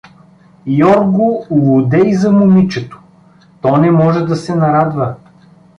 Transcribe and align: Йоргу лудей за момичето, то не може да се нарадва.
Йоргу 0.65 1.45
лудей 1.63 2.13
за 2.15 2.31
момичето, 2.31 2.99
то 3.61 3.77
не 3.77 3.91
може 3.91 4.25
да 4.25 4.35
се 4.35 4.55
нарадва. 4.55 5.15